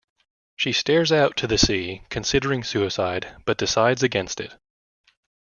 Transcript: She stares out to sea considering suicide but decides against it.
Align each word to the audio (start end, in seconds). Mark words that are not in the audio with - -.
She 0.55 0.71
stares 0.71 1.11
out 1.11 1.37
to 1.37 1.57
sea 1.59 2.01
considering 2.09 2.63
suicide 2.63 3.35
but 3.45 3.59
decides 3.59 4.01
against 4.01 4.39
it. 4.41 4.55